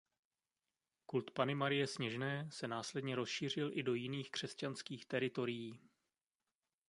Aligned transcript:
Kult 1.05 1.31
Panny 1.31 1.55
Marie 1.55 1.87
Sněžné 1.87 2.47
se 2.51 2.67
následně 2.67 3.15
rozšířil 3.15 3.71
i 3.73 3.83
do 3.83 3.93
jiných 3.93 4.31
křesťanských 4.31 5.05
teritorií. 5.05 5.79